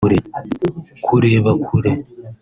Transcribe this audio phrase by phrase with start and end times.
[1.05, 1.91] kureba kure